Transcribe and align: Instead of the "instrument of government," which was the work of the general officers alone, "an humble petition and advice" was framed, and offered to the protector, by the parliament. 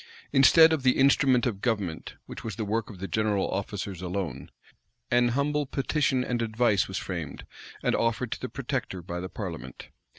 Instead 0.33 0.73
of 0.73 0.81
the 0.81 0.97
"instrument 0.97 1.45
of 1.45 1.61
government," 1.61 2.15
which 2.25 2.43
was 2.43 2.55
the 2.55 2.65
work 2.65 2.89
of 2.89 2.97
the 2.97 3.07
general 3.07 3.47
officers 3.51 4.01
alone, 4.01 4.49
"an 5.11 5.27
humble 5.27 5.67
petition 5.67 6.23
and 6.23 6.41
advice" 6.41 6.87
was 6.87 6.97
framed, 6.97 7.45
and 7.83 7.93
offered 7.93 8.31
to 8.31 8.39
the 8.41 8.49
protector, 8.49 9.03
by 9.03 9.19
the 9.19 9.29
parliament. 9.29 9.89